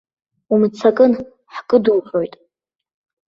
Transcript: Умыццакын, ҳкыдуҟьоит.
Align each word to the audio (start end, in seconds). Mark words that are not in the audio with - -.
Умыццакын, 0.53 1.11
ҳкыдуҟьоит. 1.53 2.33